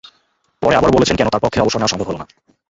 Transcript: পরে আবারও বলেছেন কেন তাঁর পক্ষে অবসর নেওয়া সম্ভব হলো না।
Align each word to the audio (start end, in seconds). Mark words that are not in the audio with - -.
পরে 0.61 0.75
আবারও 0.75 0.95
বলেছেন 0.95 1.15
কেন 1.17 1.27
তাঁর 1.29 1.43
পক্ষে 1.43 1.61
অবসর 1.61 1.79
নেওয়া 1.79 1.93
সম্ভব 1.93 2.07
হলো 2.09 2.19
না। 2.21 2.25